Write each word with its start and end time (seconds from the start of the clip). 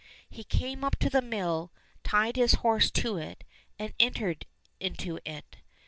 He 0.31 0.43
came 0.43 0.83
up 0.83 0.95
to 0.95 1.11
the 1.11 1.21
mill, 1.21 1.71
tied 2.03 2.35
his 2.35 2.53
horse 2.65 2.89
to 2.89 3.17
it, 3.17 3.43
and 3.77 3.93
entered 3.99 4.47
into 4.79 5.19
it. 5.25 5.57